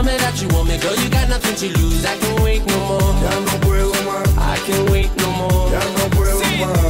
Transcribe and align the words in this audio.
Tell 0.00 0.08
me 0.08 0.16
that 0.16 0.40
you 0.40 0.48
want 0.56 0.66
me, 0.66 0.78
girl, 0.80 0.96
you 0.96 1.10
got 1.10 1.28
nothing 1.28 1.54
to 1.60 1.68
lose. 1.76 2.06
I 2.06 2.16
can't 2.16 2.40
wait 2.40 2.64
no 2.64 2.78
more. 2.88 3.12
Yeah, 3.20 3.36
no 3.36 3.52
puedo. 3.60 3.92
I 4.40 4.56
can't 4.64 4.88
wait 4.88 5.12
no 5.20 5.28
more. 5.28 5.68
Yeah, 5.68 5.84
no 5.92 6.08
puedo. 6.08 6.40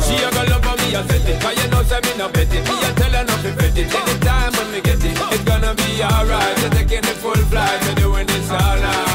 She 0.07 0.15
a 0.23 0.31
go 0.31 0.47
love 0.47 0.63
on 0.63 0.79
me, 0.79 0.95
I 0.95 1.03
said 1.03 1.27
it. 1.27 1.43
Cause 1.43 1.59
you 1.59 1.69
know, 1.75 1.83
say 1.83 1.99
me 2.07 2.15
no 2.15 2.29
bet. 2.31 2.47
Me 2.55 2.61
a 2.63 2.91
tell 2.95 3.11
her 3.11 3.25
nothing 3.27 3.57
bet 3.59 3.75
Any 3.75 4.15
time 4.23 4.53
when 4.55 4.71
me 4.71 4.81
get 4.81 5.03
it, 5.03 5.19
it's 5.19 5.43
gonna 5.43 5.75
be 5.75 6.05
alright. 6.07 6.55
You're 6.63 6.71
taking 6.71 7.03
the 7.03 7.19
full 7.19 7.35
flight, 7.51 7.83
you're 7.83 8.15
doing 8.15 8.29
this 8.29 8.49
all 8.49 8.79
night. 8.79 9.10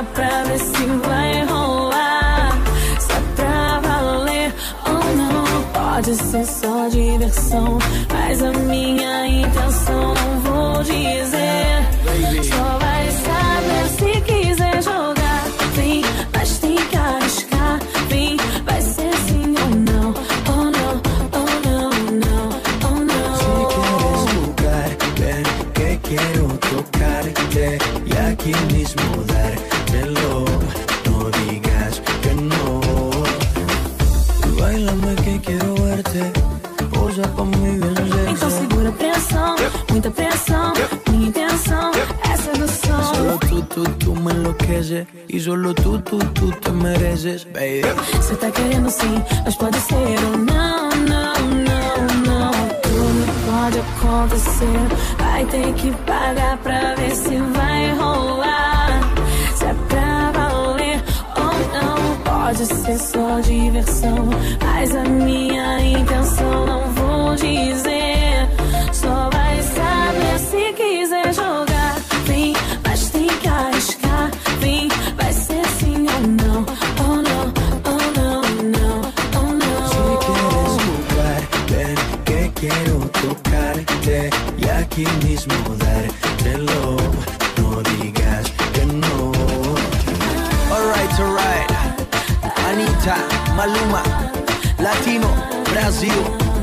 Pagar 0.00 0.04
pra 0.14 0.44
ver 0.44 0.58
se 0.58 0.86
vai 1.06 1.44
rolar. 1.44 2.58
Se 2.98 3.12
é 3.12 3.20
pra 3.36 3.80
valer 3.80 4.54
ou 4.86 5.16
não. 5.16 5.62
Pode 5.72 6.14
ser 6.14 6.46
só 6.46 6.88
diversão, 6.88 7.78
mas 8.12 8.42
a 8.42 8.52
minha 8.52 9.26
intenção 9.26 10.14
não 10.14 10.40
vou 10.40 10.82
dizer. 10.82 11.84
Só 12.44 12.78
vai 12.78 13.10
saber 13.10 13.88
se 13.98 14.20
quiser 14.22 14.82
jogar. 14.82 15.44
Vem, 15.74 16.02
mas 16.32 16.58
tem 16.58 16.76
que 16.76 16.96
arriscar. 16.96 17.78
Vem, 18.08 18.36
vai 18.64 18.80
ser 18.80 19.14
sim 19.28 19.54
ou 19.62 19.70
não. 19.70 20.14
Oh 20.48 20.64
não, 20.64 21.02
oh 21.32 21.68
não, 21.68 21.90
não, 22.24 22.48
oh 22.88 23.00
Si 23.36 23.50
quieres 23.74 24.24
não. 24.24 24.28
jugar, 24.28 24.88
ven 25.18 25.44
que 25.74 25.98
quiero 26.08 26.48
tocarte 26.70 27.78
y 28.06 28.16
aquí 28.16 28.52
mismo 28.72 29.19
me 44.70 44.76
enloqueces 44.76 45.06
y 45.28 45.40
solo 45.40 45.74
tú, 45.74 45.98
tú, 46.00 46.18
tú 46.18 46.50
te 46.52 46.70
mereces, 46.70 47.46
baby. 47.52 47.82
Você 48.14 48.36
tá 48.36 48.50
querendo 48.50 48.90
sim, 48.90 49.22
mas 49.44 49.56
pode 49.56 49.78
ser 49.80 50.18
ou 50.30 50.38
não, 50.38 50.90
não, 50.90 51.34
não, 51.68 51.96
não. 52.26 52.52
Tudo 52.82 53.22
pode 53.46 53.78
acontecer. 53.78 54.80
Vai 55.18 55.44
ter 55.46 55.72
que 55.74 55.90
pagar 56.06 56.56
pra 56.58 56.94
ver 56.94 57.14
se 57.14 57.36
vai 57.36 57.92
rolar. 57.94 59.00
Se 59.54 59.64
é 59.64 59.74
pra 59.88 60.30
valer 60.32 61.02
ou 61.36 61.54
não. 61.74 62.16
Pode 62.24 62.66
ser 62.66 62.98
só 62.98 63.40
diversão, 63.40 64.30
mas 64.64 64.94
a 64.94 65.04
minha 65.04 65.80
intenção 65.80 66.66
não 66.66 66.82
vou 66.92 67.34
dizer. 67.36 68.48
Aquí 85.00 85.26
mismo 85.26 85.54
dártelo. 85.76 86.96
No 87.58 87.82
digas 87.82 88.50
que 88.72 88.86
no. 88.86 89.32
Alright, 90.70 91.20
alright. 91.20 91.70
Anita, 92.68 93.16
Maluma, 93.56 94.02
Latino, 94.78 95.28
Brasil. 95.72 96.59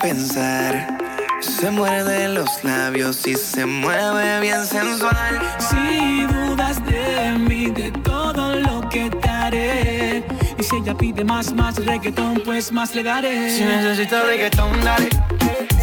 Pensar. 0.00 0.98
Se 1.40 1.70
muerde 1.70 2.28
los 2.28 2.64
labios 2.64 3.26
y 3.26 3.34
se 3.34 3.66
mueve 3.66 4.40
bien 4.40 4.64
sensual. 4.64 5.40
Si 5.58 6.24
dudas 6.24 6.84
de 6.86 7.32
mí, 7.38 7.66
de 7.66 7.90
todo 7.90 8.56
lo 8.56 8.88
que 8.88 9.10
te 9.10 9.28
haré. 9.28 10.24
Y 10.58 10.62
si 10.62 10.76
ella 10.76 10.94
pide 10.94 11.24
más, 11.24 11.52
más 11.52 11.76
reggaetón, 11.84 12.40
pues 12.44 12.72
más 12.72 12.94
le 12.94 13.02
daré. 13.02 13.50
Si 13.50 13.64
necesitas 13.64 14.26
reggaetón, 14.26 14.80
dale. 14.82 15.08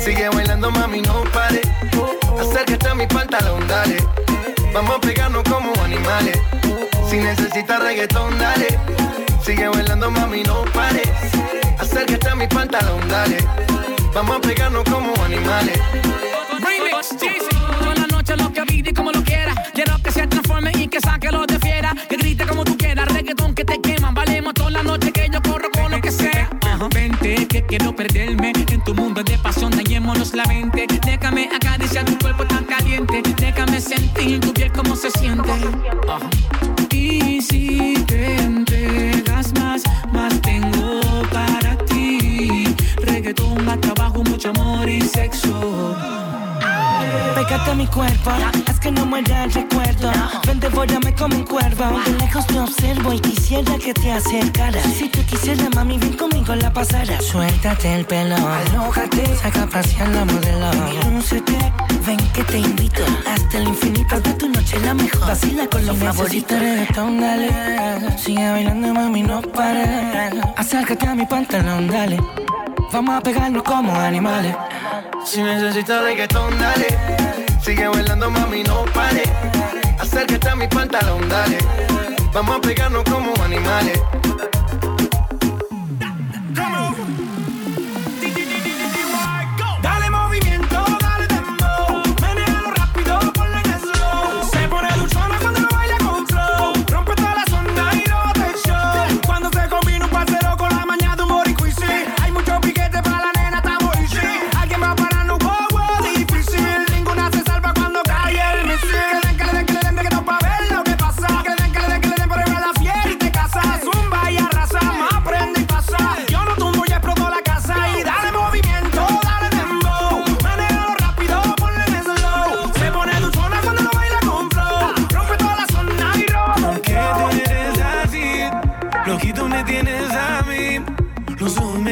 Sigue 0.03 0.29
bailando, 0.29 0.71
mami, 0.71 1.01
no 1.01 1.23
pare. 1.31 1.61
Acércate 2.39 2.87
a 2.87 2.95
mi 2.95 3.05
pantalón, 3.05 3.67
dale. 3.67 3.97
Vamos 4.73 4.95
a 4.95 5.01
pegarnos 5.01 5.43
como 5.43 5.73
animales. 5.83 6.37
Si 7.07 7.17
necesitas 7.17 7.79
reggaetón, 7.81 8.37
dale. 8.39 8.79
Sigue 9.45 9.67
bailando, 9.67 10.09
mami, 10.09 10.43
no 10.43 10.63
pare. 10.73 11.03
Acércate 11.77 12.29
a 12.29 12.35
mi 12.35 12.47
pantalón, 12.47 13.07
dale. 13.07 13.37
Vamos 14.13 14.35
a 14.35 14.41
pegarnos 14.41 14.83
como 14.83 15.13
animales. 15.23 15.79
Remix, 16.59 17.09
Jeezy. 17.19 17.55
Toda 17.79 17.95
la 17.95 18.07
noche 18.07 18.35
lo 18.35 18.51
que 18.51 18.61
y 18.67 18.93
como 18.93 19.11
lo 19.11 19.23
quiera. 19.23 19.53
Quiero 19.73 19.97
que 20.03 20.11
se 20.11 20.27
transforme 20.27 20.71
y 20.75 20.87
que 20.87 20.99
saque 20.99 21.31
lo 21.31 21.45
de 21.45 21.57
fiera. 21.59 21.95
Que 22.09 22.17
grite 22.17 22.45
como 22.45 22.65
tú 22.65 22.77
quieras, 22.77 23.07
reggaetón 23.07 23.55
que 23.55 23.63
te 23.63 23.79
queman. 23.79 24.13
Valemos 24.13 24.53
toda 24.53 24.71
la 24.71 24.83
noche 24.83 25.13
que 25.13 25.29
yo 25.31 25.41
corro 25.41 25.69
con 25.71 25.91
lo 25.91 26.01
que 26.01 26.11
sea. 26.11 26.49
Vente, 26.93 27.47
que 27.47 27.63
quiero 27.63 27.95
perderme 27.95 28.51
en 28.55 28.83
tu 28.83 28.93
mundo 28.93 29.23
de 29.23 29.37
pasión. 29.37 29.71
Dañémonos 29.71 30.33
la 30.33 30.43
mente. 30.45 30.87
Déjame 31.05 31.49
acariciar 31.55 32.03
tu 32.03 32.17
cuerpo 32.17 32.45
tan 32.45 32.65
caliente. 32.65 33.21
Déjame 33.37 33.79
sentir 33.79 34.41
tu 34.41 34.53
piel 34.53 34.71
como 34.73 34.95
se 34.95 35.09
siente. 35.11 35.51
Ajá. 36.09 36.29
Y 36.89 37.41
si 37.41 37.93
te 38.07 38.35
entregas 38.37 39.53
más, 39.53 39.83
más 40.11 40.41
tengo 40.41 40.99
para. 41.31 41.60
Reggaetón, 43.31 43.65
más 43.65 43.79
trabajo, 43.79 44.23
mucho 44.23 44.49
amor 44.49 44.89
y 44.89 45.01
sexo. 45.01 45.95
Pégate 47.35 47.71
a 47.71 47.75
mi 47.75 47.87
cuerpo, 47.87 48.29
haz 48.67 48.79
que 48.79 48.91
no 48.91 49.05
muera 49.05 49.45
el 49.45 49.53
recuerdo. 49.53 50.11
Ven, 50.45 50.59
devórame 50.59 51.15
como 51.15 51.37
un 51.37 51.43
cuervo. 51.43 51.99
De 52.05 52.13
lejos 52.17 52.45
te 52.47 52.59
observo 52.59 53.13
y 53.13 53.19
quisiera 53.21 53.77
que 53.77 53.93
te 53.93 54.11
acercaras. 54.11 54.83
Si 54.97 55.07
tú 55.07 55.19
quisieras, 55.25 55.73
mami, 55.73 55.97
ven 55.97 56.13
conmigo 56.17 56.55
la 56.55 56.73
pasara. 56.73 57.21
Suéltate 57.21 57.95
el 57.95 58.05
pelo, 58.05 58.35
alójate, 58.35 59.35
saca 59.37 59.63
a 59.63 59.67
pasear 59.67 60.09
la 60.09 60.25
modelo. 60.25 60.69
Lúcete, 61.09 61.57
ven 62.05 62.19
que 62.33 62.43
te 62.43 62.59
invito. 62.59 63.01
Hasta 63.33 63.57
el 63.59 63.69
infinito 63.69 64.19
de 64.19 64.33
tu 64.33 64.49
noche 64.49 64.77
la 64.81 64.93
mejor. 64.93 65.27
Vacila 65.27 65.67
con 65.67 65.85
los 65.85 65.97
favoritos. 65.97 66.59
reggaetón, 66.59 67.21
dale. 67.21 67.49
Sigue 68.17 68.51
bailando, 68.51 68.93
mami, 68.93 69.23
no 69.23 69.41
pares. 69.41 70.33
Acércate 70.57 71.07
a 71.07 71.15
mi 71.15 71.25
pantalón, 71.25 71.87
dale. 71.87 72.19
Vamos 72.91 73.15
a 73.15 73.21
pegarnos 73.21 73.63
como 73.63 73.95
animales. 73.95 74.53
Si 75.23 75.41
necesitas 75.41 76.03
reggaetón, 76.03 76.57
dale. 76.59 76.87
Sigue 77.63 77.87
bailando, 77.87 78.29
mami, 78.29 78.63
no 78.63 78.83
pare. 78.93 79.23
Acércate 79.97 80.49
a 80.49 80.55
mi 80.55 80.67
pantalón, 80.67 81.27
dale. 81.29 81.57
Vamos 82.33 82.57
a 82.57 82.61
pegarnos 82.61 83.03
como 83.05 83.33
animales. 83.43 83.97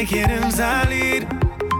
Quieren 0.06 0.51
salir. 0.51 1.27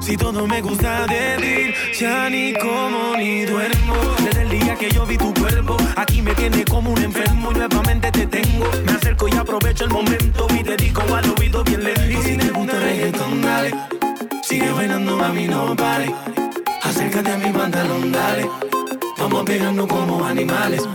Si 0.02 0.18
todo 0.18 0.48
me 0.48 0.62
gusta 0.62 1.06
de 1.08 1.38
ti, 1.38 2.00
ya 2.00 2.30
ni 2.30 2.54
como 2.54 3.16
ni 3.18 3.46
duermo. 3.46 3.96
Desde 4.24 4.42
el 4.44 4.50
día 4.50 4.76
que 4.76 4.90
yo 4.90 5.06
vi 5.06 5.18
tu 5.18 5.34
cuerpo, 5.34 5.78
aquí 5.96 6.22
me 6.22 6.34
tiene 6.34 6.66
como 6.66 6.92
un 6.92 7.02
enfermo 7.02 7.52
y 7.52 7.56
nuevamente 7.56 8.12
te 8.12 8.26
tengo. 8.26 8.66
Me 8.86 8.94
acerco 8.94 9.28
y 9.28 9.36
aprovecho 9.36 9.86
el 9.86 9.92
momento 9.92 10.48
y 10.58 10.64
te 10.64 10.76
digo 10.78 11.02
al 11.14 11.34
oído 11.38 11.64
bien 11.64 11.84
lento. 11.84 12.02
Y 12.10 12.24
si 12.24 12.38
te 12.38 12.50
gusta 12.50 12.74
el 12.78 12.84
reggaetón, 12.84 13.42
dale. 13.42 13.72
Sigue 14.44 14.72
bailando, 14.72 15.18
mami, 15.18 15.48
no 15.48 15.76
pare. 15.76 16.14
Acércate 16.84 17.32
a 17.32 17.38
mi 17.38 17.52
pantalón, 17.52 18.12
dale. 18.12 18.50
Vamos 19.18 19.44
pegando 19.44 19.88
como 19.88 20.26
animales. 20.26 20.88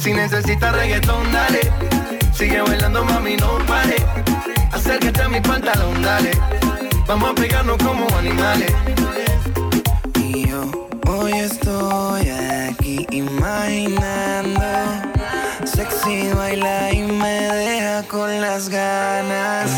Si 0.00 0.12
necesitas 0.12 0.74
reggaetón, 0.74 1.32
dale. 1.32 1.97
Sigue 2.38 2.62
bailando, 2.62 3.04
mami, 3.04 3.36
no 3.36 3.58
pare. 3.66 3.96
Acércate 4.70 5.22
a 5.22 5.28
mi 5.28 5.40
pantalón, 5.40 6.00
dale. 6.00 6.30
Vamos 7.08 7.30
a 7.30 7.34
pegarnos 7.34 7.78
como 7.78 8.06
animales. 8.16 8.72
Y 10.14 10.46
yo 10.46 10.70
hoy 11.08 11.32
estoy 11.32 12.30
aquí 12.30 13.04
imaginando. 13.10 14.62
Sexy 15.64 16.32
baila 16.32 16.92
y 16.92 17.02
me 17.02 17.40
deja 17.56 18.04
con 18.04 18.40
las 18.40 18.68
ganas. 18.68 19.72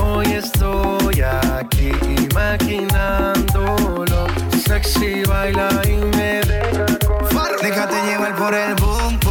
Hoy 0.00 0.26
estoy 0.30 1.22
aquí 1.22 1.90
imaginándolo. 2.30 4.28
Sexy 4.64 5.24
baila 5.24 5.68
y 5.84 5.96
me 6.16 6.40
deja 6.42 6.86
con 7.04 7.26
Déjate 7.60 8.00
llevar 8.06 8.36
por 8.36 8.54
el 8.54 8.76
boom, 8.76 9.18
boom 9.24 9.29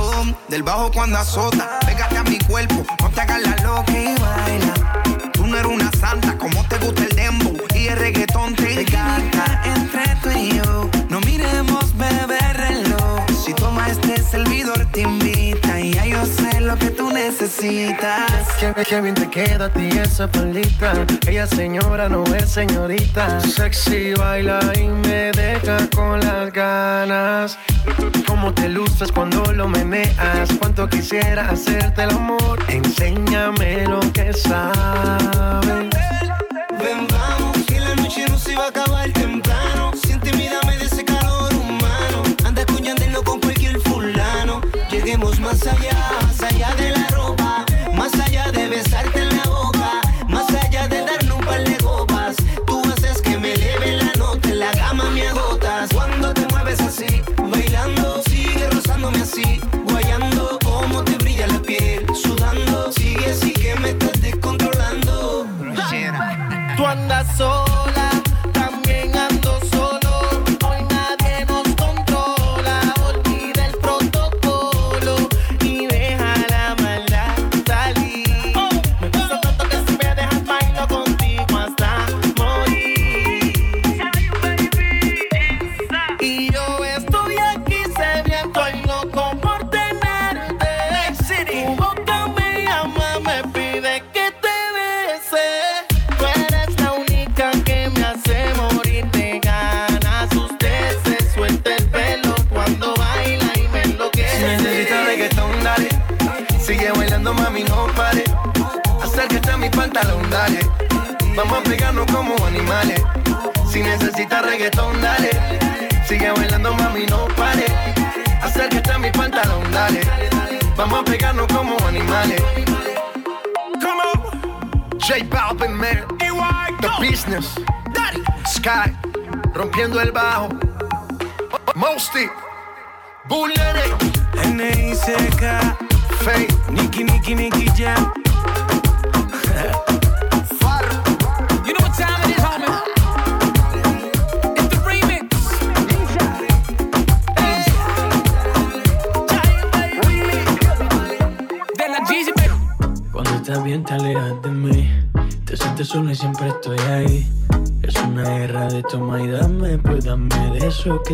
Del 0.50 0.64
bajo 0.64 0.92
cuando 0.92 1.20
azota. 1.20 1.80
Pégate 1.86 2.18
a 2.18 2.24
mi 2.24 2.40
cuerpo, 2.40 2.84
no 3.02 3.10
te 3.12 3.22
hagas 3.22 3.42
la 3.44 3.56
loca 3.58 3.92
y 3.92 4.16
baila. 4.20 5.32
Tú 5.32 5.46
no 5.46 5.56
eres 5.56 5.72
una 5.72 5.92
santa, 5.92 6.36
como 6.40 6.66
te 6.68 6.78
gusta 6.80 7.04
el 7.04 7.16
dembow 7.16 7.56
Y 7.76 7.88
el 7.88 7.98
reggaetón 7.98 8.56
te 8.56 8.82
encanta 8.82 9.62
Entre 9.64 10.16
tú 10.22 10.30
y 10.38 10.58
yo, 10.58 10.90
no 11.10 11.20
miremos 11.22 11.96
beber 11.96 12.58
reloj. 12.58 13.26
Si 13.46 13.54
toma 13.54 13.90
este 13.90 14.24
servidor 14.24 14.88
te 14.92 15.04
sé 15.04 15.49
lo 16.70 16.78
que 16.78 16.92
tú 16.92 17.10
necesitas. 17.10 18.30
Qué, 18.60 18.72
qué 18.88 19.02
bien 19.02 19.16
te 19.16 19.28
queda 19.28 19.66
a 19.66 19.70
ti 19.70 19.90
esa 19.90 20.28
palita. 20.28 20.94
Ella 21.28 21.48
señora 21.48 22.08
no 22.08 22.24
es 22.36 22.48
señorita. 22.48 23.42
Sexy 23.42 24.14
baila 24.14 24.60
y 24.80 24.88
me 24.88 25.32
deja 25.32 25.78
con 25.96 26.20
las 26.20 26.54
ganas. 26.54 27.58
Cómo 28.28 28.54
te 28.54 28.70
luces 28.70 29.12
cuando 29.12 29.42
lo 29.52 29.68
meneas. 29.68 30.50
Cuánto 30.60 30.88
quisiera 30.88 31.50
hacerte 31.50 32.04
el 32.04 32.12
amor. 32.12 32.60
Enséñame 32.68 33.88
lo 33.88 34.02
que 34.14 34.32
sabes. 34.32 35.90
Ven, 36.82 37.08
vamos, 37.10 37.58
que 37.66 37.80
la 37.80 37.96
noche 37.96 38.28
no 38.30 38.38
se 38.38 38.56
va 38.56 38.66
a 38.66 38.70
acabar 38.70 39.10
temprano. 39.12 39.59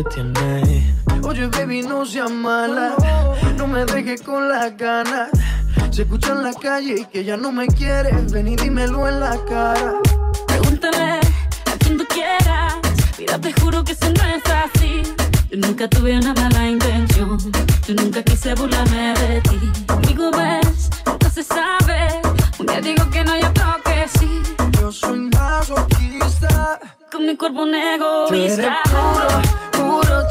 Que 0.02 1.22
Oye 1.22 1.46
baby 1.46 1.80
no 1.80 2.04
seas 2.04 2.30
mala 2.30 2.94
No 3.56 3.66
me 3.66 3.86
dejes 3.86 4.20
con 4.20 4.46
las 4.46 4.76
ganas 4.76 5.30
Se 5.90 6.02
escucha 6.02 6.32
en 6.32 6.42
la 6.42 6.52
calle 6.52 6.96
y 7.00 7.04
que 7.06 7.24
ya 7.24 7.38
no 7.38 7.50
me 7.50 7.66
quieres 7.66 8.30
Ven 8.30 8.48
y 8.48 8.56
dímelo 8.56 9.08
en 9.08 9.20
la 9.20 9.38
cara 9.46 9.94
Pregúntale 10.46 11.20
a 11.66 11.78
quien 11.78 11.96
tú 11.96 12.04
quieras. 12.08 12.74
Mira, 13.18 13.38
te 13.38 13.52
juro 13.54 13.82
que 13.84 13.92
eso 13.92 14.06
no 14.06 14.24
es 14.24 14.42
así. 14.46 15.02
Yo 15.50 15.58
nunca 15.58 15.88
tuve 15.88 16.18
una 16.18 16.34
mala 16.34 16.68
intención. 16.68 17.38
Yo 17.86 17.94
nunca 17.94 18.22
quise 18.22 18.54
burlarme 18.54 19.14
de 19.14 19.40
ti. 19.42 19.72
Conmigo 19.86 20.30
ves, 20.30 20.90
no 21.06 21.30
se 21.30 21.42
sabe. 21.42 22.20
Un 22.58 22.66
día 22.66 22.80
digo 22.80 23.08
que 23.10 23.24
no, 23.24 23.36
y 23.36 23.42
otro 23.42 23.64
que 23.84 24.06
sí. 24.18 24.42
Yo 24.80 24.92
soy 24.92 25.20
masoquista 25.30 26.78
Con 27.10 27.26
mi 27.26 27.36
cuerpo 27.36 27.62
un 27.62 27.72
Tú 27.72 28.34
eres 28.34 28.58
egoísta. 28.58 28.78
puro 28.84 29.65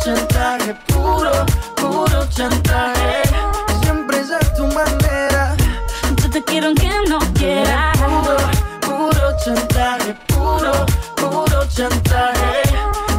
chantaje 0.05 0.75
Puro, 0.87 1.31
puro 1.75 2.25
chantaje 2.29 3.23
Siempre 3.81 4.19
es 4.19 4.31
a 4.31 4.39
tu 4.55 4.67
manera 4.67 5.55
Yo 6.21 6.29
te 6.29 6.43
quiero 6.43 6.67
aunque 6.67 6.89
no 7.09 7.19
quieras. 7.33 7.97
Puro, 7.97 8.37
puro 8.81 9.37
chantaje, 9.43 10.15
puro, 10.27 10.71
puro 11.15 11.65
chantaje. 11.67 12.63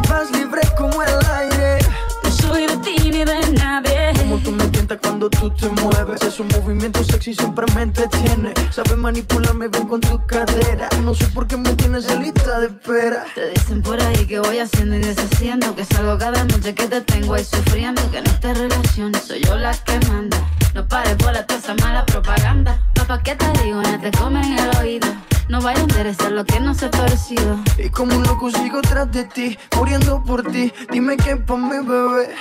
Vas 0.09 0.31
libre 0.33 0.63
como 0.77 1.03
el 1.03 1.27
aire. 1.35 1.79
No 2.23 2.31
soy 2.31 2.67
de 2.67 2.77
ti 2.79 3.11
ni 3.11 3.25
de 3.25 3.53
nadie. 3.53 4.13
Como 4.19 4.39
tú 4.39 4.53
me 4.53 4.67
tientas 4.69 4.99
cuando 5.03 5.31
tú 5.31 5.51
te 5.51 5.69
mueves. 5.69 6.23
Es 6.23 6.41
un 6.41 6.49
movimiento 6.67 7.05
sexy, 7.05 7.33
siempre 7.33 7.65
me 7.77 7.83
entretiene. 7.83 8.53
Sabes 8.71 8.97
manipularme 8.97 9.69
bien 9.69 9.87
con 9.87 10.01
tu 10.01 10.27
cadera. 10.27 10.89
No 11.05 11.15
sé 11.15 11.27
por 11.29 11.47
qué 11.47 11.57
me 11.57 11.73
tienes 11.75 12.09
en 12.09 12.23
lista 12.23 12.59
de 12.59 12.67
espera. 12.67 13.25
Te 13.37 13.51
dicen 13.51 13.83
por 13.83 14.01
ahí 14.03 14.27
que 14.27 14.41
voy 14.41 14.59
haciendo 14.59 14.97
y 14.97 14.99
deshaciendo 14.99 15.75
Que 15.77 15.85
salgo 15.85 16.19
cada 16.19 16.43
noche 16.45 16.75
que 16.75 16.89
te 16.89 17.01
tengo 17.03 17.35
ahí 17.35 17.45
sufriendo 17.45 18.03
Que 18.11 18.19
en 18.19 18.27
esta 18.27 18.53
relación 18.55 19.13
soy 19.15 19.41
yo 19.43 19.55
la 19.57 19.73
que 19.73 20.01
manda 20.09 20.39
No 20.75 20.87
pares 20.89 21.15
por 21.17 21.33
la 21.33 21.47
toda 21.47 21.61
esa 21.61 21.75
mala 21.75 22.05
propaganda 22.05 22.81
Papá, 22.95 23.23
¿qué 23.23 23.37
te 23.37 23.47
digo? 23.63 23.83
No 23.83 24.01
te 24.01 24.11
comen 24.13 24.59
el 24.59 24.77
oído 24.79 25.09
No 25.49 25.61
vaya 25.61 25.79
a 25.79 25.83
interesar 25.83 26.33
lo 26.33 26.45
que 26.45 26.59
no 26.59 26.75
se 26.75 26.87
ha 26.87 26.91
torcido 26.91 27.59
Y 27.79 27.91
como 27.91 28.17
un 28.17 28.25
loco 28.25 28.51
sigo 28.51 28.81
tras 28.83 29.11
de 29.13 29.25
ti, 29.25 29.59
muriendo 29.77 30.23
por 30.25 30.43
ti. 30.51 30.73
Dime 30.91 31.17
qué 31.17 31.37
pa' 31.37 31.57
mi 31.57 31.79
bebé. 31.87 32.35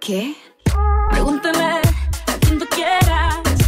¿Qué? 0.00 0.36
Pregúntale 1.10 1.64
a 1.64 2.38
quien 2.40 2.58
tú 2.58 2.66
quieras 2.70 3.27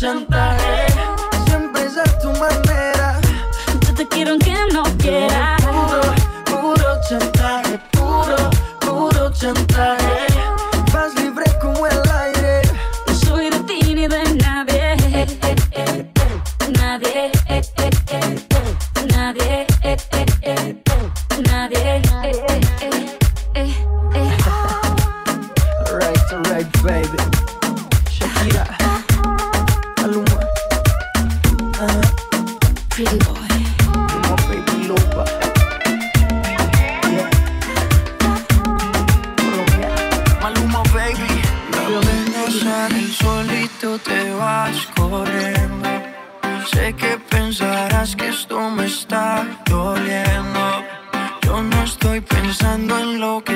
jantar. 0.00 0.87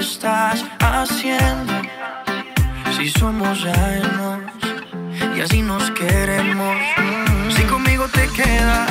estás 0.03 0.65
haciendo? 0.81 1.73
Si 2.97 3.09
somos 3.09 3.65
años 3.65 4.41
y 5.37 5.41
así 5.41 5.63
nos 5.63 5.91
queremos. 5.93 6.77
Si 7.55 7.63
conmigo 7.63 8.09
te 8.09 8.27
quedas 8.29 8.91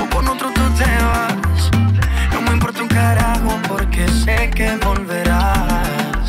o 0.00 0.08
con 0.14 0.26
otro 0.28 0.50
tú 0.52 0.62
te 0.78 0.90
vas. 1.04 1.70
No 2.32 2.40
me 2.40 2.52
importa 2.52 2.82
un 2.82 2.88
carajo 2.88 3.58
porque 3.68 4.08
sé 4.08 4.50
que 4.54 4.76
volverás. 4.78 6.24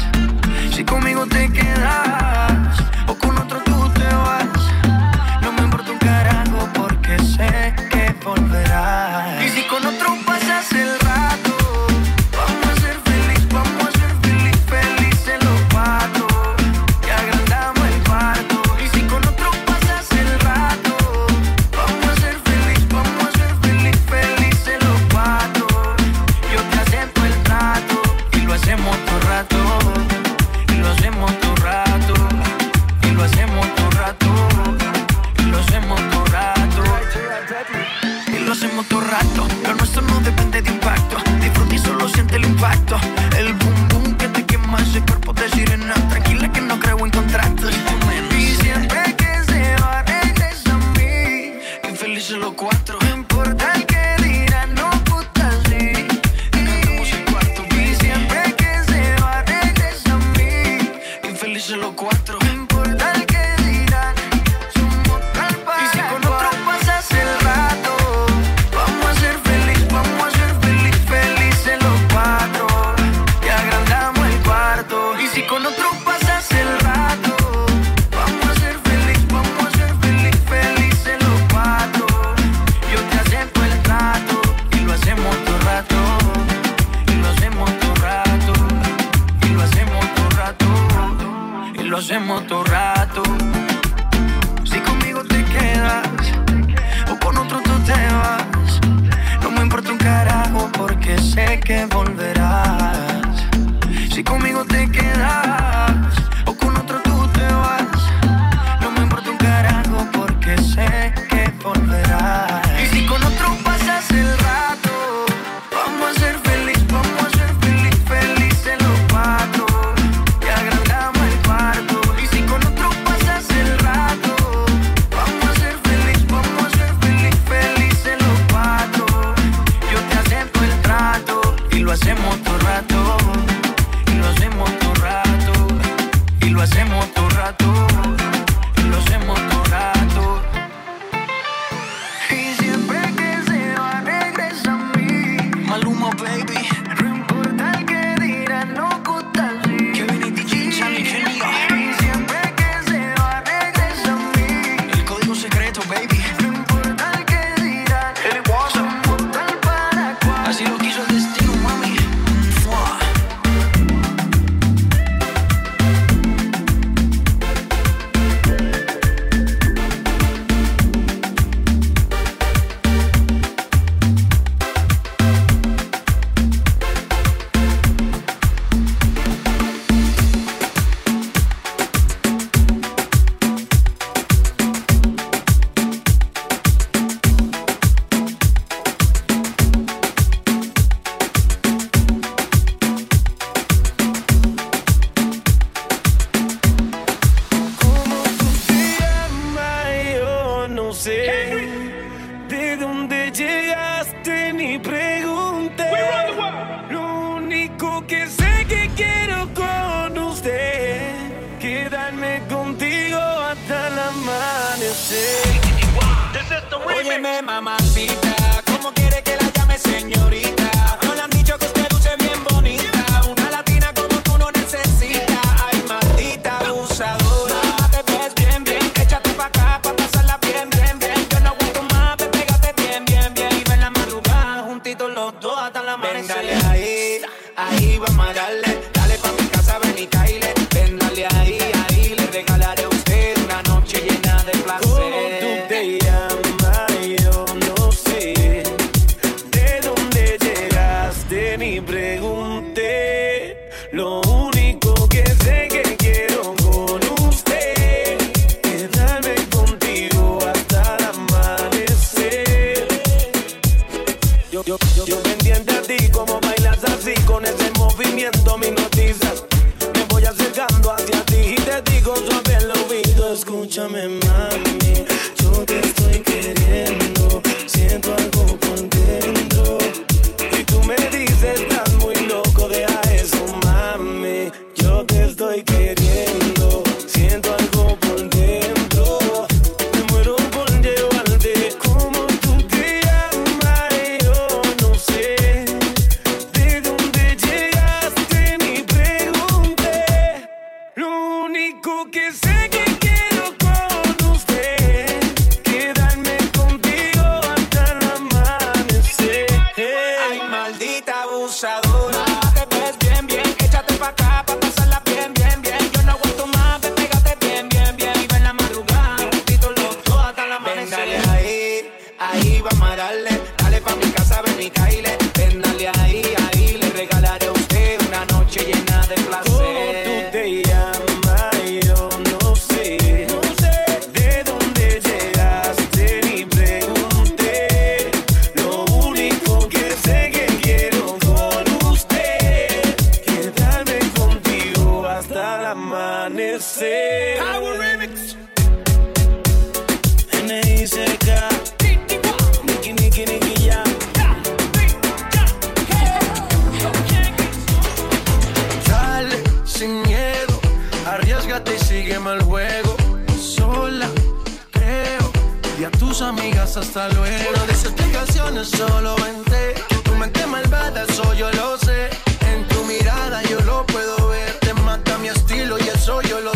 Si 0.72 0.84
conmigo 0.84 1.26
te 1.26 1.50
quedas 1.50 2.18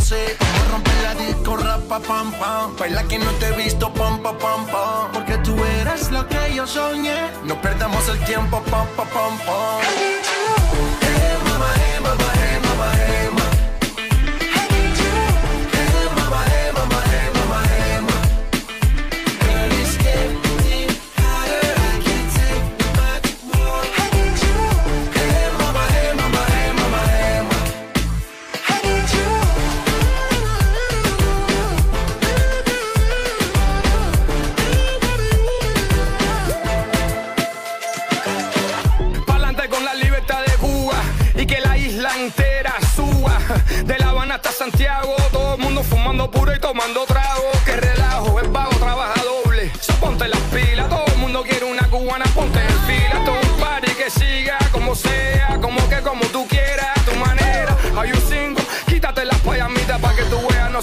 sé 0.03 0.35
cómo 0.37 0.71
romper 0.71 0.93
la 1.03 1.15
disco, 1.15 1.57
rapa, 1.57 1.99
pam, 1.99 2.31
pam. 2.33 2.75
Baila 2.77 3.03
que 3.03 3.17
no 3.19 3.31
te 3.39 3.47
he 3.47 3.51
visto, 3.53 3.91
pam, 3.93 4.21
pam, 4.21 4.37
pam, 4.37 4.65
pam. 4.67 5.11
Porque 5.13 5.37
tú 5.39 5.55
eres 5.79 6.11
lo 6.11 6.27
que 6.27 6.53
yo 6.53 6.67
soñé. 6.67 7.31
No 7.43 7.59
perdamos 7.61 8.07
el 8.09 8.19
tiempo, 8.25 8.61
pam, 8.69 8.87
pam, 8.95 9.07
pam, 9.07 9.37
pam. 9.45 10.22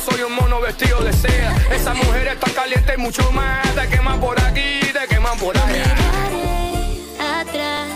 soy 0.01 0.23
un 0.23 0.35
mono 0.35 0.61
vestido 0.61 1.01
de 1.01 1.13
seda. 1.13 1.55
Esas 1.71 1.97
mujeres 1.97 2.39
tan 2.41 2.53
calientes 2.53 2.97
y 2.97 3.01
mucho 3.01 3.31
más. 3.33 3.63
Te 3.75 3.89
queman 3.89 4.21
por 4.21 4.41
aquí, 4.41 4.81
te 4.81 5.07
queman 5.09 5.39
por 5.39 5.57
allá. 5.57 5.95
No 7.21 7.41
atrás, 7.41 7.89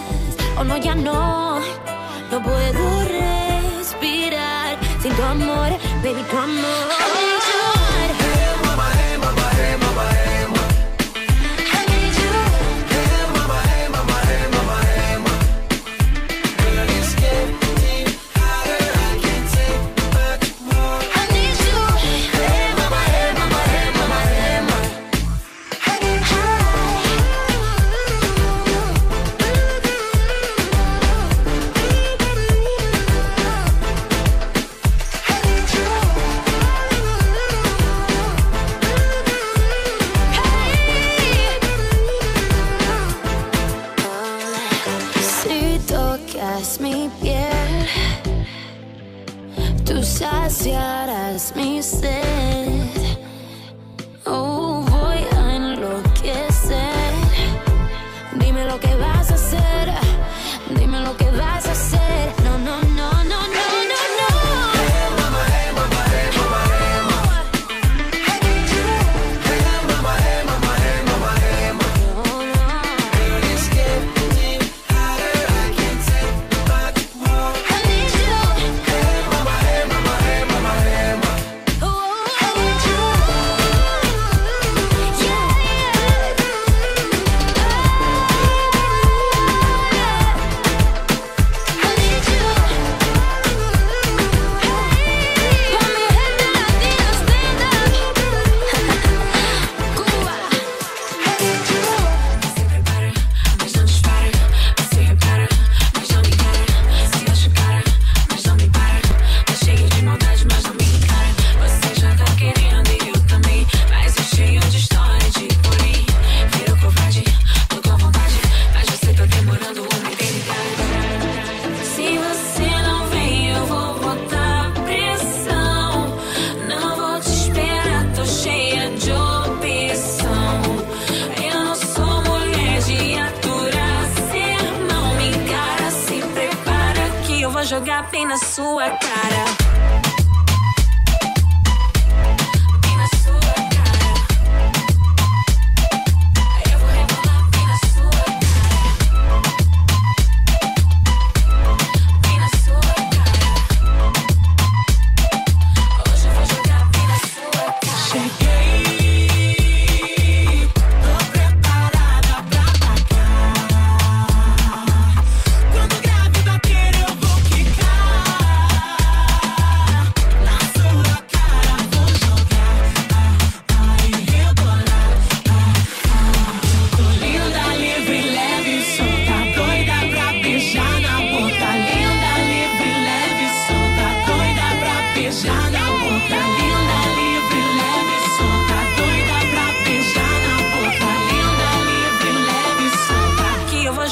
o 0.57 0.61
oh 0.61 0.65
no, 0.65 0.77
ya 0.77 0.95
no. 0.95 1.61
No 2.31 2.43
puedo 2.43 3.05
respirar 3.05 4.79
sin 5.03 5.13
tu 5.15 5.23
amor, 5.23 5.71
baby, 6.03 6.23
tu 6.31 6.39
amor. 6.39 7.74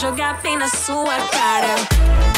Jogar 0.02 0.42
bem 0.42 0.56
na 0.56 0.66
sua 0.66 1.16
cara. 1.30 2.31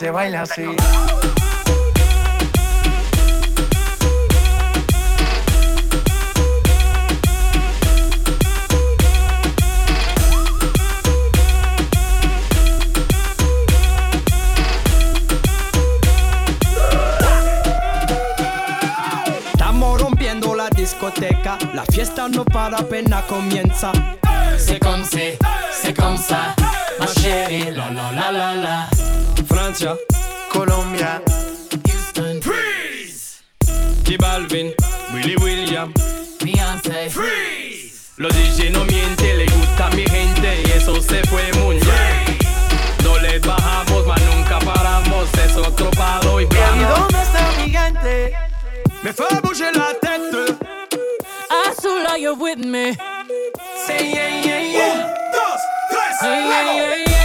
Se 0.00 0.10
baila 0.10 0.40
así. 0.40 0.62
Estamos 19.52 20.00
rompiendo 20.00 20.54
la 20.54 20.70
discoteca, 20.70 21.58
la 21.74 21.84
fiesta 21.84 22.26
no 22.30 22.46
para 22.46 22.78
apenas 22.78 23.24
comienza. 23.24 23.92
C'est 24.56 24.78
comme 24.78 25.04
c'est, 25.04 25.38
c'est 25.70 25.92
comme 25.94 26.16
ça. 26.16 26.56
Ma 26.98 27.06
chérie, 27.06 27.70
la 27.70 27.90
la 27.90 28.12
la 28.12 28.32
la 28.32 28.54
la. 28.54 29.09
Francia, 29.60 29.94
Colombia, 30.50 31.20
Houston, 31.86 32.40
Freeze. 32.40 33.42
J 34.04 34.16
Balvin, 34.16 34.72
Willy 35.12 35.36
William, 35.36 35.92
Beyoncé, 36.42 37.10
Los 38.16 38.32
DJ 38.32 38.70
no 38.70 38.86
mienten, 38.86 39.36
le 39.36 39.44
gusta 39.44 39.88
a 39.88 39.90
mi 39.90 40.04
gente 40.06 40.62
y 40.64 40.70
eso 40.70 40.98
se 41.02 41.22
fue 41.28 41.42
muy 41.62 41.76
bien. 41.76 42.38
No 43.04 43.18
les 43.18 43.42
bajamos, 43.42 44.06
mas 44.06 44.22
nunca 44.22 44.58
paramos, 44.60 45.28
es 45.44 45.54
otro 45.54 45.90
palo 45.90 46.40
y 46.40 46.44
¿Y 46.44 46.46
vamos. 46.46 46.98
dónde 46.98 47.22
está 47.22 47.52
mi 47.58 47.70
gente? 47.70 48.32
Me 49.02 49.12
fait 49.12 49.40
bouger 49.42 49.76
la 49.76 49.92
tête. 50.00 50.56
Azul, 51.68 52.06
are 52.08 52.18
you 52.18 52.32
with 52.34 52.64
me? 52.64 52.94
Say 53.86 54.10
yeah, 54.10 54.40
yeah, 54.42 54.60
yeah. 54.62 55.16
Yeah, 56.22 56.48
yeah, 56.48 56.72
yeah, 56.72 57.04
yeah. 57.06 57.19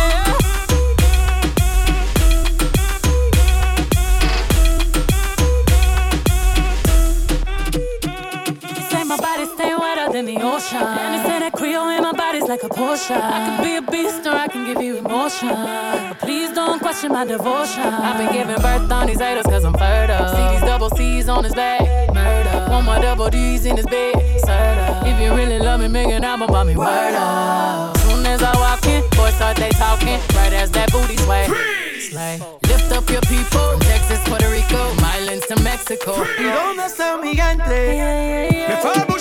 Like 12.55 12.71
a 12.71 12.73
Porsche. 12.73 13.11
I 13.11 13.39
can 13.45 13.63
be 13.63 13.75
a 13.75 13.81
beast 13.81 14.25
or 14.25 14.33
I 14.33 14.47
can 14.47 14.65
give 14.65 14.81
you 14.81 14.97
emotion. 14.97 15.49
But 15.49 16.19
please 16.19 16.51
don't 16.53 16.79
question 16.79 17.11
my 17.11 17.25
devotion. 17.25 17.83
I've 17.83 18.17
been 18.17 18.31
giving 18.31 18.55
birth 18.61 18.89
on 18.91 19.07
these 19.07 19.19
haters 19.19 19.45
cause 19.45 19.65
I'm 19.65 19.73
fertile. 19.73 20.27
See 20.29 20.47
these 20.53 20.61
double 20.61 20.89
C's 20.91 21.27
on 21.27 21.43
his 21.43 21.53
back. 21.53 21.81
Murder. 22.13 22.71
Want 22.71 22.85
my 22.85 22.99
double 22.99 23.29
D's 23.29 23.65
in 23.65 23.75
his 23.75 23.85
bed. 23.87 24.15
Serta. 24.45 25.05
If 25.05 25.19
you 25.19 25.35
really 25.35 25.59
love 25.59 25.81
me, 25.81 25.89
make 25.89 26.07
an 26.07 26.23
album 26.23 26.49
about 26.49 26.67
me. 26.67 26.77
Word 26.77 27.15
up. 27.15 27.97
Soon 27.97 28.25
as 28.25 28.41
I 28.41 28.53
walk 28.57 28.85
in, 28.87 29.01
boys 29.17 29.33
start 29.33 29.57
they 29.57 29.71
talking. 29.71 30.19
Right 30.35 30.53
as 30.53 30.71
that 30.71 30.91
booty 30.93 31.17
sway. 31.17 31.47
Slay. 31.99 32.39
Lift 32.67 32.91
up 32.93 33.09
your 33.09 33.21
people. 33.21 33.65
From 33.75 33.79
Texas, 33.81 34.19
Puerto 34.29 34.49
Rico, 34.49 34.79
Islands 35.17 35.45
to 35.47 35.61
Mexico. 35.61 36.13
¿Y 36.39 36.43
dónde 36.43 36.85
está 36.85 37.17
mi 37.17 37.35
gente? 37.35 37.67
Me 38.69 38.75
bouger 38.81 38.99
la 38.99 39.05
tête. 39.05 39.14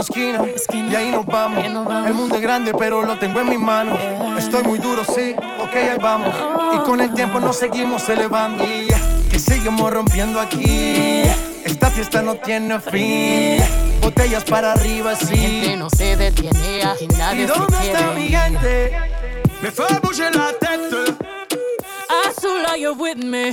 una 0.00 0.38
esquina, 0.40 0.44
esquina. 0.54 0.92
y 0.92 0.96
ahí 0.96 1.10
nos 1.10 1.26
vamos. 1.26 1.68
nos 1.68 1.84
vamos. 1.84 2.06
El 2.06 2.14
mundo 2.14 2.36
es 2.36 2.40
grande, 2.40 2.72
pero 2.78 3.02
lo 3.02 3.18
tengo 3.18 3.40
en 3.40 3.48
mis 3.48 3.58
manos. 3.58 3.98
Yeah. 3.98 4.38
Estoy 4.38 4.62
muy 4.62 4.78
duro, 4.78 5.04
sí, 5.04 5.34
ok, 5.58 5.74
ahí 5.74 5.98
vamos. 6.00 6.34
Oh. 6.34 6.74
Y 6.74 6.78
con 6.86 7.00
el 7.00 7.12
tiempo 7.12 7.40
nos 7.40 7.56
seguimos 7.56 8.08
elevando. 8.08 8.64
Y 8.64 8.88
que 9.30 9.38
seguimos 9.38 9.92
rompiendo 9.92 10.40
aquí. 10.40 11.22
Esta 11.64 11.90
fiesta 11.90 12.22
no 12.22 12.36
tiene 12.36 12.80
fin. 12.80 13.62
Botellas 14.00 14.44
para 14.44 14.72
arriba, 14.72 15.14
sí. 15.14 15.36
La 15.36 15.36
gente 15.36 15.76
no 15.76 15.90
se 15.90 16.16
detiene, 16.16 16.82
aquí 16.82 17.06
nadie 17.18 17.42
¿Y 17.42 17.46
dónde 17.46 17.76
se 17.76 17.92
está 17.92 18.12
mi 18.12 18.28
gente? 18.28 18.98
Me 19.60 19.70
fue 19.70 19.86
a 19.86 20.30
la 20.30 20.52
tête. 20.58 21.14
I 22.08 22.32
saw 22.40 22.74
you 22.74 22.94
with 22.94 23.16
me. 23.16 23.52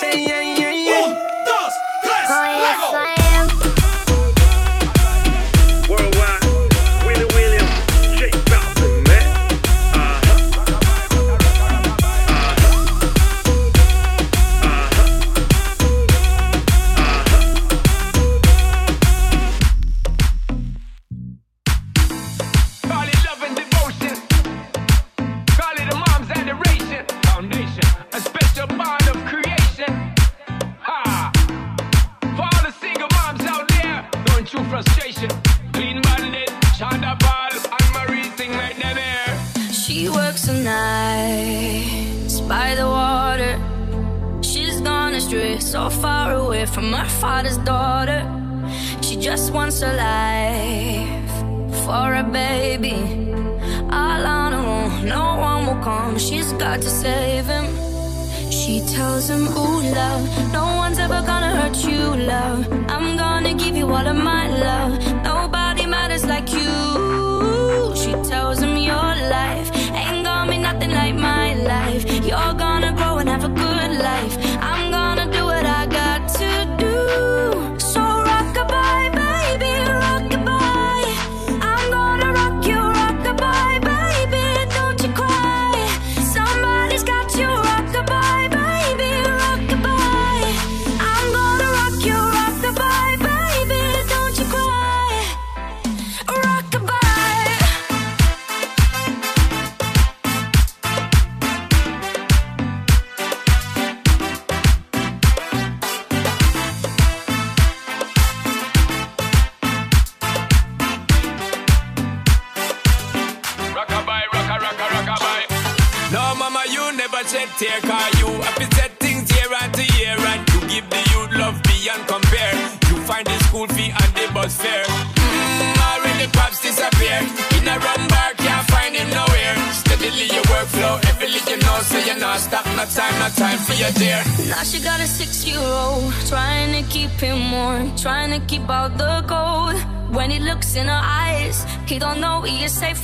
Sí, 0.00 0.26
yeah, 0.26 0.42
yeah, 0.42 0.72
yeah. 0.72 1.04
Un, 1.06 1.14
dos, 1.14 1.72
tres, 2.02 2.28
luego. 2.28 3.23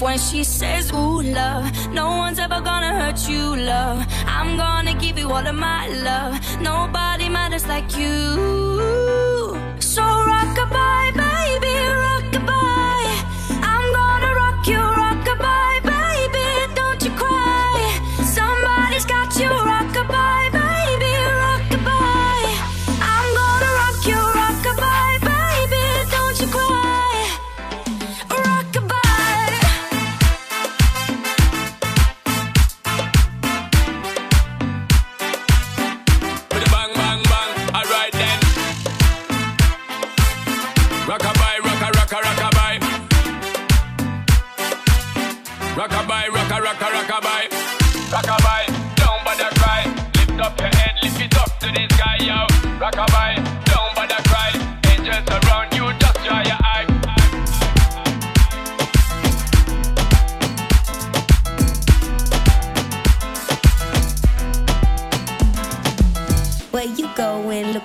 when 0.01 0.19
she 0.19 0.45
says, 0.45 0.93
Ooh, 0.93 1.23
love, 1.23 1.93
no 1.93 2.09
one's 2.17 2.39
ever 2.39 2.61
gonna 2.61 2.93
hurt 3.01 3.29
you, 3.29 3.57
love. 3.57 4.05
I'm 4.27 4.57
gonna 4.57 4.95
give 4.95 5.19
you 5.19 5.31
all 5.31 5.47
of 5.47 5.55
my 5.55 5.89
love. 5.89 6.35
Nobody 6.61 7.29
matters 7.29 7.67
like 7.67 7.97
you. 7.97 9.57
So 9.79 10.03
rock 10.03 10.59
a 10.59 10.67
bye 10.67 11.13
bye. 11.15 11.30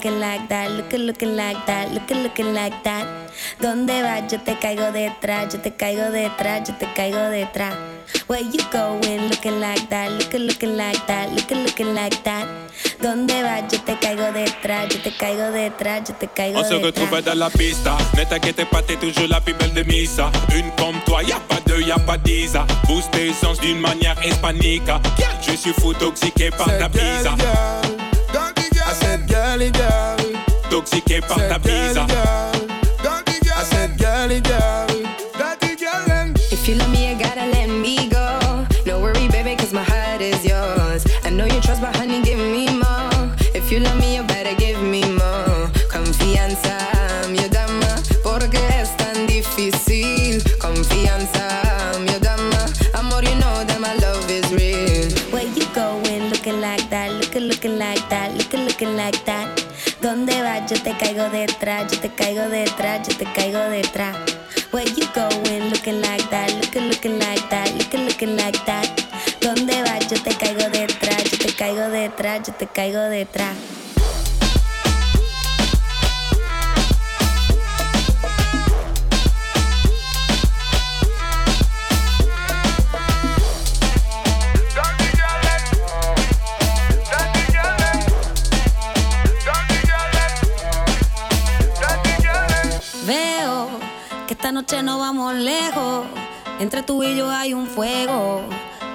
looking 0.05 0.19
like 0.19 0.49
that, 0.49 0.71
looking, 0.71 1.01
looking 1.01 1.35
like 1.35 1.65
that, 1.65 1.91
looking, 1.91 2.21
looking 2.21 2.53
like 2.53 2.83
that. 2.83 3.07
¿Dónde 3.59 4.03
vas? 4.03 4.31
Yo 4.31 4.39
te 4.39 4.55
caigo 4.59 4.91
detrás, 4.91 5.51
yo 5.51 5.59
te 5.59 5.71
caigo 5.71 6.11
detrás, 6.11 6.67
yo 6.67 6.75
te 6.75 6.85
caigo 6.93 7.29
detrás. 7.29 7.73
Where 8.27 8.43
you 8.43 8.61
going? 8.71 9.29
Looking 9.29 9.59
like 9.59 9.89
that, 9.89 10.11
looking, 10.11 10.45
looking 10.45 10.77
like 10.77 10.99
that, 11.07 11.31
looking, 11.31 11.63
looking 11.63 11.95
like 11.95 12.21
that. 12.23 12.45
¿Dónde 13.01 13.41
vas? 13.41 13.63
Yo 13.71 13.81
te 13.81 13.97
caigo 13.97 14.31
detrás, 14.31 14.89
yo 14.89 15.01
te 15.01 15.11
caigo 15.11 15.51
detrás, 15.51 16.07
yo 16.07 16.13
te 16.13 16.27
caigo 16.27 16.59
On 16.59 16.63
detrás. 16.63 16.77
On 16.77 16.81
se 16.81 16.85
retrouve 16.85 17.21
dans 17.23 17.39
la 17.39 17.49
pista, 17.49 17.97
ne 18.15 18.23
t'inquiète 18.25 18.69
pas, 18.69 18.83
t'es 18.83 18.97
toujours 18.97 19.27
la 19.27 19.41
plus 19.41 19.55
belle 19.55 19.73
de 19.73 19.83
Missa. 19.83 20.31
Une 20.55 20.69
comme 20.77 20.99
toi, 21.05 21.23
y 21.23 21.31
a 21.31 21.39
pas 21.39 21.59
deux, 21.65 21.81
y 21.81 21.91
a 21.91 21.97
pas 21.97 22.17
dix. 22.17 22.53
Boost 22.87 23.09
tes 23.09 23.33
sens 23.33 23.59
d'une 23.59 23.79
manière 23.79 24.17
hispanique. 24.23 24.83
Je 25.41 25.55
suis 25.55 25.73
fou, 25.73 25.93
toxiqué 25.93 26.51
par 26.51 26.67
ta 26.77 26.89
pizza. 26.89 27.35
Girl, 27.35 27.37
girl. 27.39 27.94
Toxiqué 30.69 31.21
par 31.21 31.37
ta 31.47 31.57
bise. 31.59 32.54
caigo 61.15 61.29
detrás, 61.29 61.91
yo 61.93 61.99
te 62.01 62.09
caigo 62.09 62.41
detrás, 62.49 63.07
yo 63.07 63.15
te 63.15 63.23
caigo 63.23 63.59
detrás. 63.69 64.17
Where 64.73 64.85
you 64.85 65.07
going, 65.15 65.69
looking 65.69 66.01
like 66.01 66.29
that, 66.29 66.51
looking, 66.55 66.89
looking 66.89 67.19
like 67.19 67.41
that, 67.49 67.73
looking, 67.77 68.05
looking 68.05 68.35
like 68.35 68.59
that. 68.65 68.85
¿Dónde 69.39 69.81
vas? 69.83 70.09
Yo 70.09 70.21
te 70.21 70.35
caigo 70.35 70.69
detrás, 70.69 71.23
yo 71.31 71.37
te 71.37 71.53
caigo 71.53 71.89
detrás, 71.89 72.45
yo 72.45 72.53
te 72.53 72.67
caigo 72.67 72.99
detrás. 72.99 73.55
noche 94.65 94.81
no 94.81 94.97
vamos 94.97 95.35
lejos. 95.35 96.07
Entre 96.59 96.81
tú 96.81 97.03
y 97.03 97.15
yo 97.15 97.29
hay 97.29 97.53
un 97.53 97.67
fuego 97.67 98.41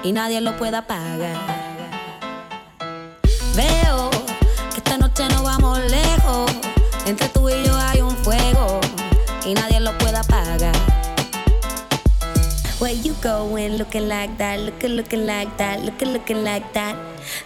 y 0.03 0.11
nadie 0.11 0.41
lo 0.41 0.57
puede 0.57 0.75
apagar. 0.75 1.37
Veo 3.55 4.09
que 4.71 4.77
esta 4.77 4.97
noche 4.97 5.23
no 5.29 5.43
vamos 5.43 5.79
lejos. 5.89 6.51
Entre 7.05 7.29
tú 7.29 7.47
y 7.47 7.53
yo 7.63 7.73
hay 7.77 8.01
un 8.01 8.11
fuego 8.17 8.81
y 9.45 9.53
nadie 9.53 9.79
lo 9.79 9.97
puede 9.97 10.17
apagar. 10.17 10.75
Where 12.81 12.93
you 13.01 13.15
going 13.23 13.77
looking 13.77 14.09
like 14.09 14.35
that, 14.39 14.59
looking 14.59 14.97
looking 14.97 15.25
like 15.25 15.55
that, 15.55 15.79
looking 15.85 16.11
looking 16.11 16.43
like 16.43 16.67
that. 16.73 16.97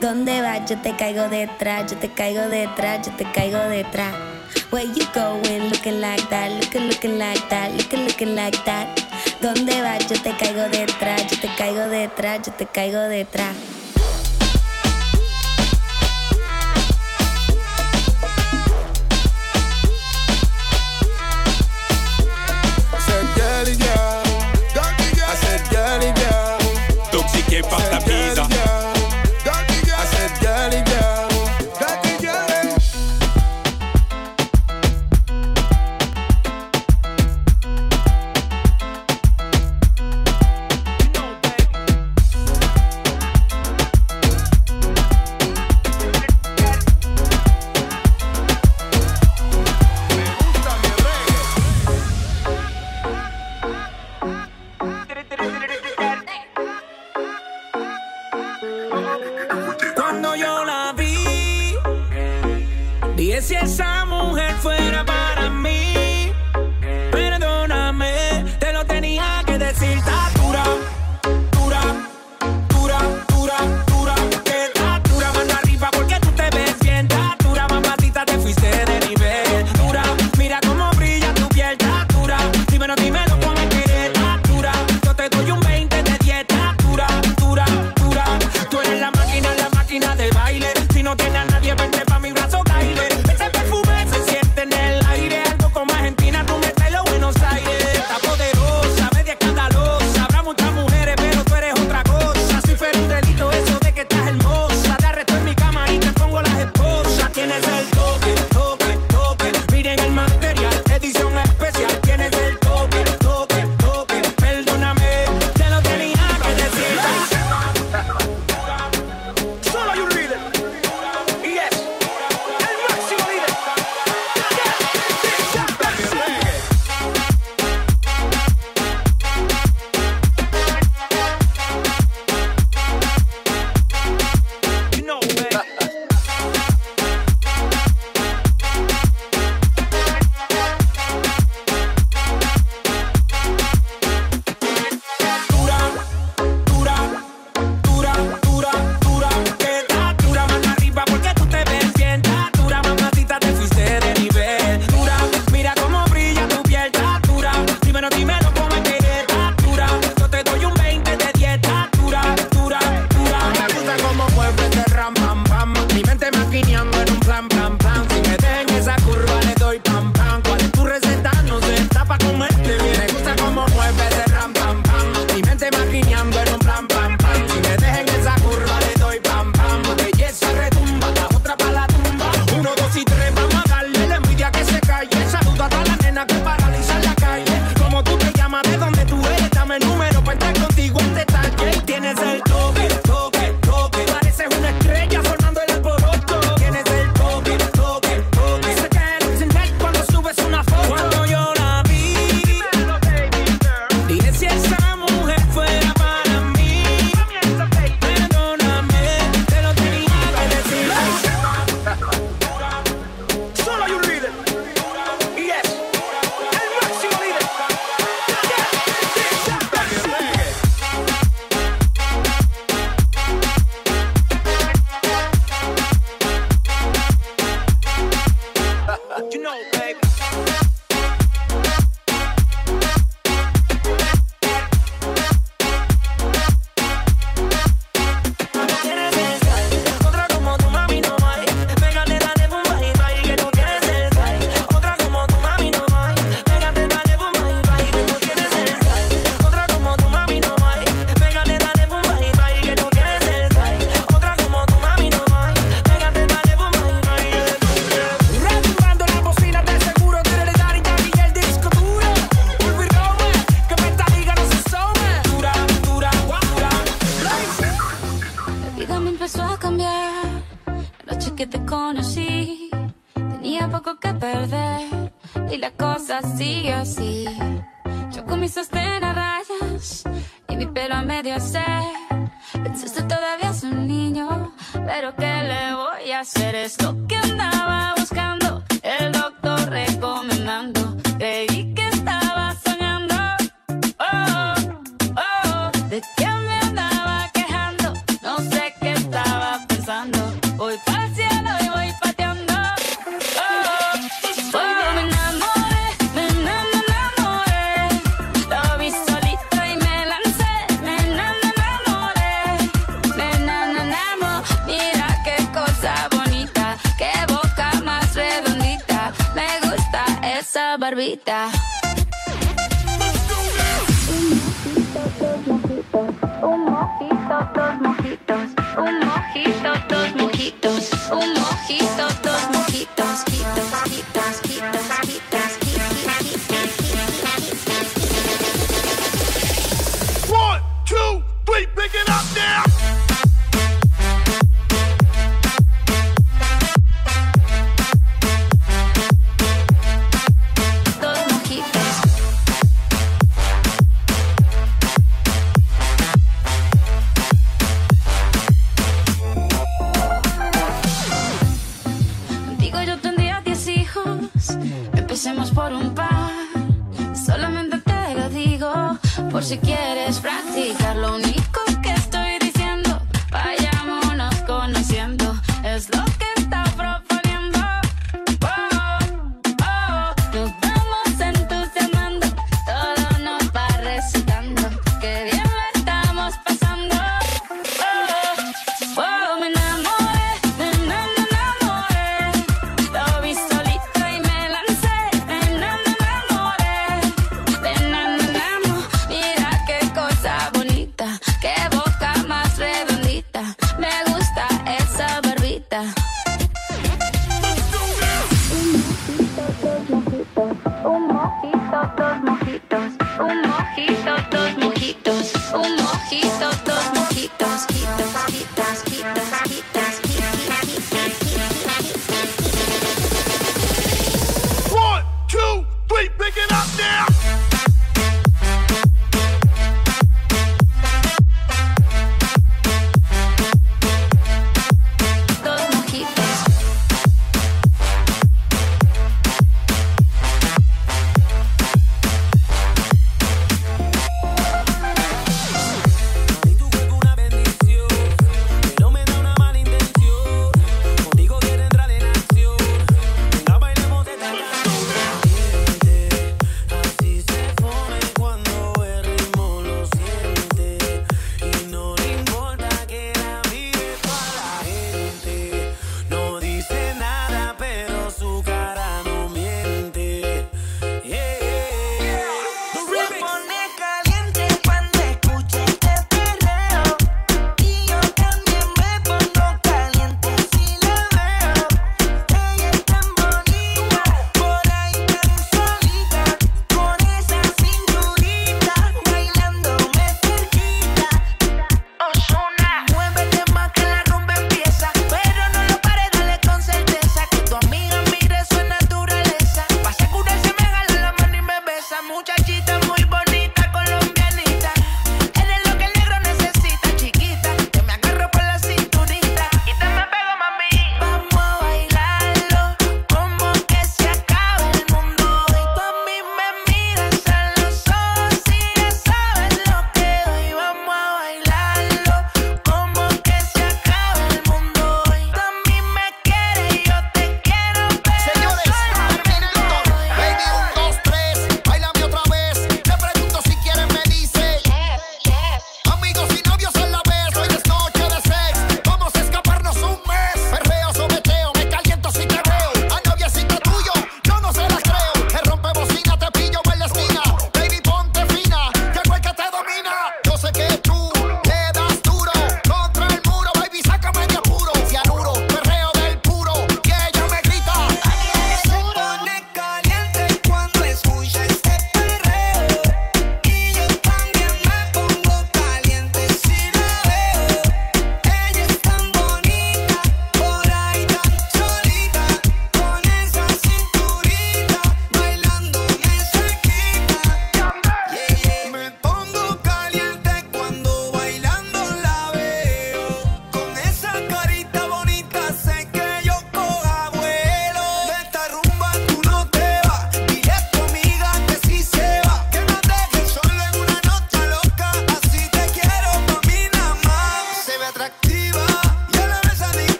¿Dónde 0.00 0.42
vas? 0.42 0.70
Yo 0.70 0.80
te 0.80 0.94
caigo 0.94 1.28
detrás, 1.28 1.90
yo 1.90 1.98
te 1.98 2.08
caigo 2.08 2.42
detrás, 2.42 3.04
yo 3.04 3.12
te 3.16 3.24
caigo 3.32 3.58
detrás. 3.58 4.14
Where 4.72 4.86
you 4.86 5.04
going 5.12 5.68
looking 5.68 6.00
like 6.00 6.30
that, 6.30 6.50
looking, 6.50 6.88
looking 6.88 7.18
like 7.18 7.46
that, 7.50 7.76
looking, 7.76 8.06
looking 8.06 8.34
like 8.34 8.56
that. 8.64 8.88
¿Dónde 9.42 9.82
vas? 9.82 10.08
Yo 10.08 10.16
te 10.22 10.32
caigo 10.32 10.66
detrás, 10.70 11.30
yo 11.30 11.40
te 11.40 11.48
caigo 11.58 11.90
detrás, 11.90 12.40
yo 12.46 12.54
te 12.54 12.64
caigo 12.64 13.00
detrás. 13.00 13.54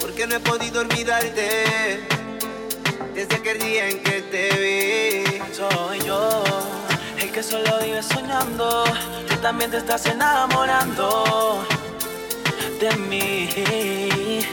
porque 0.00 0.26
no 0.26 0.36
he 0.36 0.40
podido 0.40 0.80
olvidarte. 0.80 2.00
Desde 3.14 3.36
aquel 3.36 3.58
día 3.58 3.88
en 3.88 4.02
que 4.02 4.22
te 4.22 4.48
vi, 4.62 5.42
soy 5.52 6.00
yo, 6.00 6.42
el 7.18 7.30
que 7.30 7.42
solo 7.42 7.78
vive 7.84 8.02
soñando. 8.02 8.84
Tú 9.28 9.36
también 9.36 9.70
te 9.70 9.76
estás 9.76 10.06
enamorando 10.06 11.64
de 12.80 12.96
mí. 12.96 13.48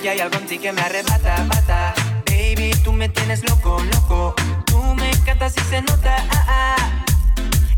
Y 0.03 0.07
hay 0.07 0.19
algo 0.19 0.37
en 0.37 0.45
ti 0.45 0.59
que 0.59 0.71
me 0.73 0.81
arrebata, 0.81 1.43
mata. 1.45 1.93
Baby, 2.25 2.71
tú 2.83 2.93
me 2.93 3.09
tienes 3.09 3.43
loco, 3.49 3.81
loco. 3.93 4.35
Tú 4.65 4.81
me 4.95 5.09
encantas 5.09 5.55
y 5.57 5.61
se 5.61 5.81
nota. 5.81 6.17
Ah, 6.31 6.45
ah. 6.47 7.05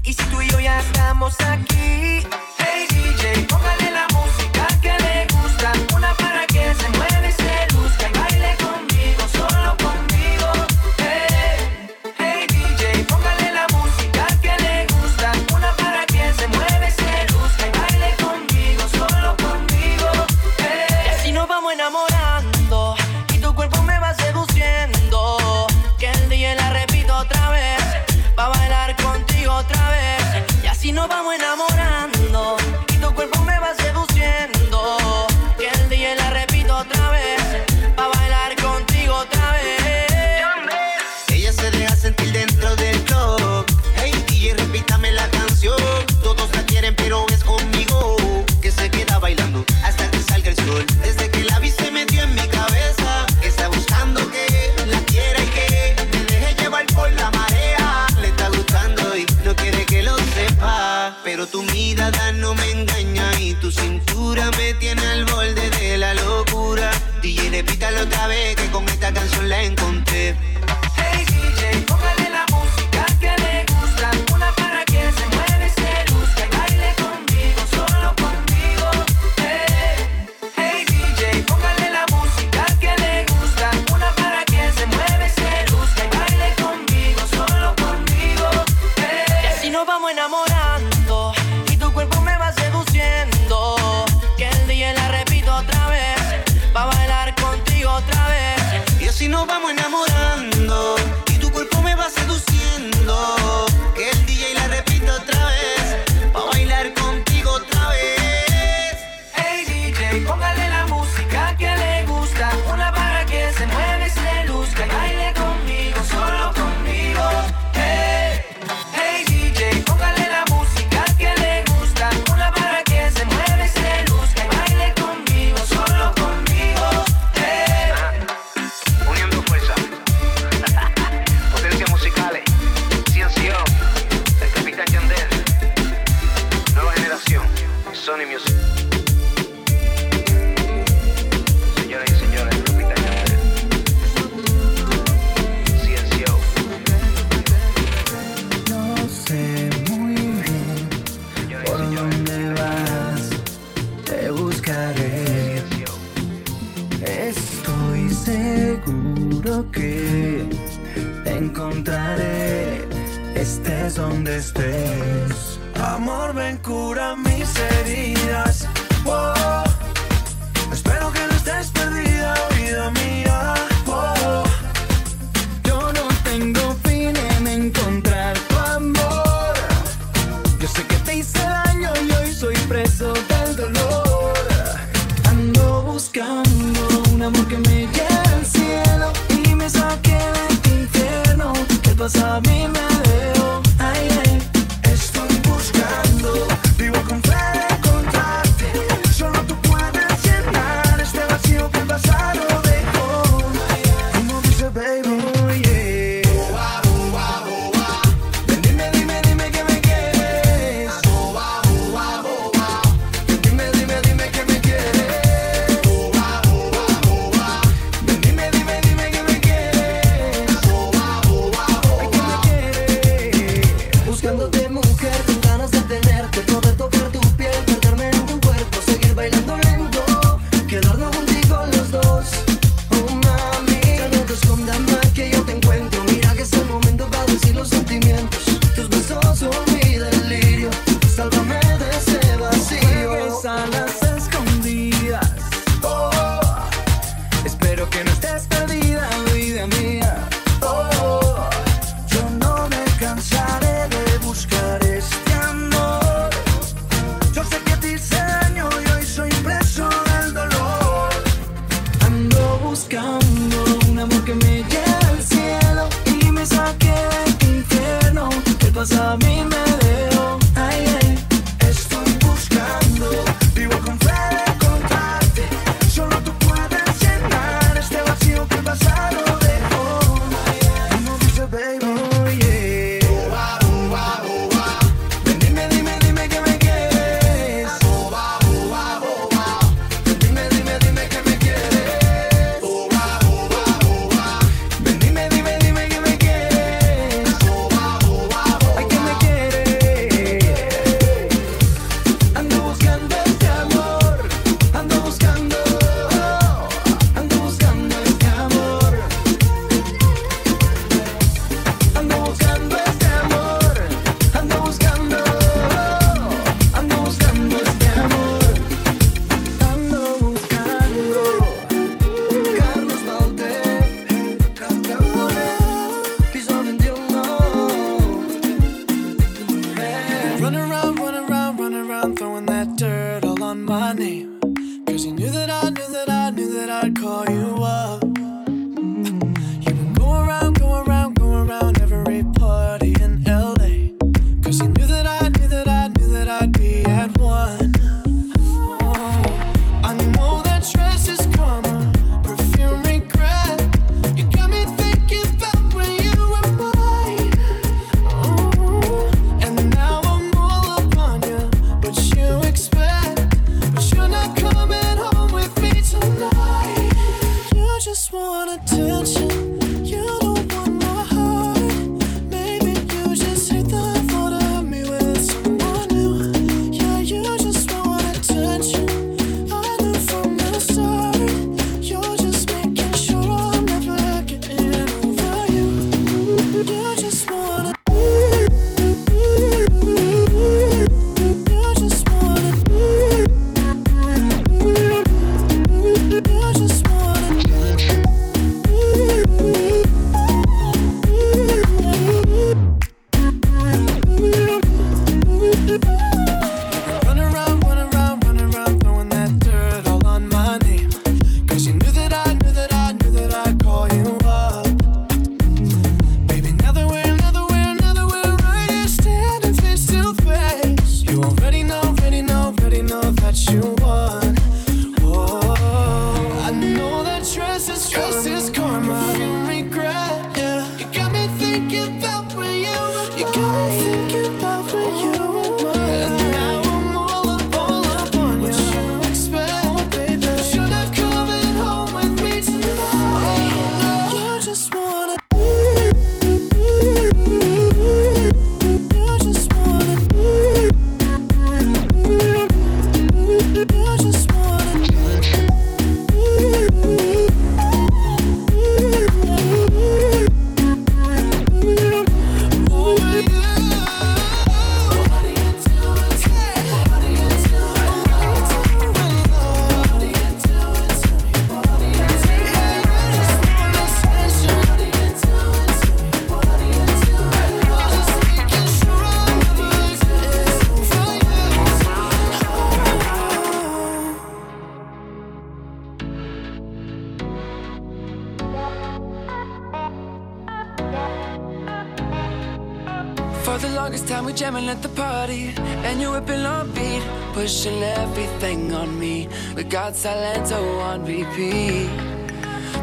Y 0.03 0.13
si 0.13 0.23
tú 0.25 0.41
y 0.41 0.49
yo 0.49 0.59
ya 0.59 0.79
estamos 0.79 1.35
aquí, 1.41 2.25
hey 2.57 2.87
DJ, 2.89 3.45
póngale 3.47 3.91
la 3.91 4.07
música 4.09 4.67
que 4.81 4.91
le 5.03 5.27
gusta. 5.35 5.71
Una 5.95 6.13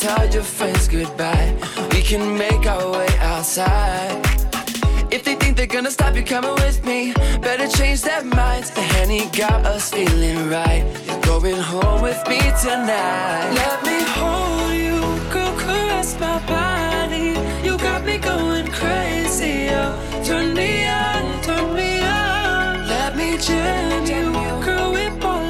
tell 0.00 0.28
your 0.28 0.42
friends 0.42 0.88
goodbye. 0.88 1.54
We 1.92 2.02
can 2.02 2.36
make 2.36 2.66
our 2.66 2.90
way 2.92 3.08
outside. 3.20 4.22
If 5.10 5.24
they 5.24 5.34
think 5.36 5.56
they're 5.56 5.66
gonna 5.66 5.90
stop 5.90 6.14
you 6.16 6.22
coming 6.22 6.54
with 6.54 6.84
me, 6.84 7.14
better 7.40 7.66
change 7.66 8.02
their 8.02 8.22
minds. 8.24 8.70
The 8.70 8.82
Henny 8.82 9.26
got 9.30 9.64
us 9.64 9.90
feeling 9.90 10.50
right. 10.50 10.84
You're 11.06 11.20
going 11.20 11.60
home 11.72 12.02
with 12.02 12.20
me 12.28 12.40
tonight. 12.62 13.50
Let 13.62 13.78
me 13.88 13.98
hold 14.18 14.72
you, 14.84 15.00
girl, 15.32 15.54
caress 15.60 16.18
my 16.20 16.38
body. 16.46 17.28
You 17.66 17.78
got 17.78 18.04
me 18.04 18.18
going 18.18 18.68
crazy, 18.68 19.68
oh. 19.70 19.96
Turn 20.24 20.52
me 20.54 20.86
on, 20.86 21.42
turn 21.42 21.74
me 21.74 22.00
on. 22.00 22.88
Let 22.88 23.16
me 23.16 23.38
jam 23.38 24.04
you, 24.04 24.64
girl, 24.64 24.92
with 24.92 25.24
all. 25.24 25.45